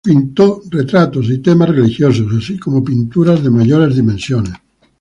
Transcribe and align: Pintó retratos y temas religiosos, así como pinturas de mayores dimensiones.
Pintó 0.03 0.63
retratos 0.71 1.29
y 1.29 1.37
temas 1.43 1.69
religiosos, 1.69 2.25
así 2.35 2.57
como 2.57 2.83
pinturas 2.83 3.43
de 3.43 3.51
mayores 3.51 3.95
dimensiones. 3.95 4.53